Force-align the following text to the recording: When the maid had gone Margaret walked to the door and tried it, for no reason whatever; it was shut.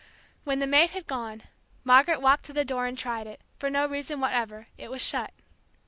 When 0.45 0.57
the 0.57 0.65
maid 0.65 0.89
had 0.89 1.05
gone 1.05 1.43
Margaret 1.83 2.23
walked 2.23 2.45
to 2.45 2.53
the 2.53 2.65
door 2.65 2.87
and 2.87 2.97
tried 2.97 3.27
it, 3.27 3.39
for 3.59 3.69
no 3.69 3.85
reason 3.85 4.19
whatever; 4.19 4.65
it 4.75 4.89
was 4.89 5.03
shut. 5.07 5.31